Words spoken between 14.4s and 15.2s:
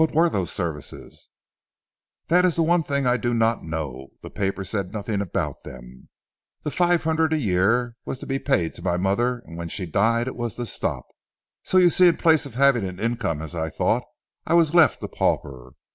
I was left a